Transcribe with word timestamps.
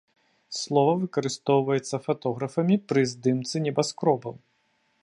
Слова 0.59 0.93
выкарыстоўваецца 1.01 2.01
фатографамі 2.07 2.75
пры 2.91 3.01
здымцы 3.13 3.55
небаскробаў. 3.69 4.33